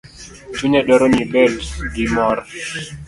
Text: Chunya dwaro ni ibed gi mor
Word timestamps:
Chunya 0.55 0.79
dwaro 0.85 1.05
ni 1.09 1.19
ibed 1.23 1.53
gi 1.93 2.05
mor 2.13 2.37